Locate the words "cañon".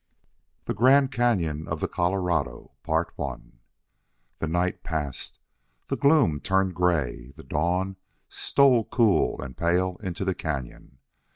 10.33-10.93